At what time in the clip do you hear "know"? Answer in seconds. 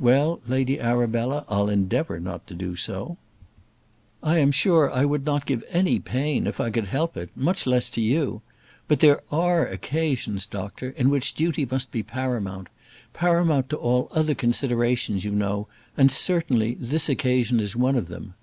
15.30-15.68